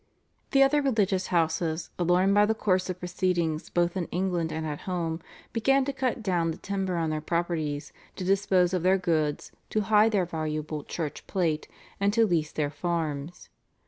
[0.49, 4.81] The other religious houses, alarmed by the course of proceedings both in England and at
[4.89, 5.21] home,
[5.53, 9.81] began to cut down the timber on their properties, to dispose of their goods, to
[9.81, 11.67] hide their valuable church plate,
[11.99, 13.49] and to lease their farms.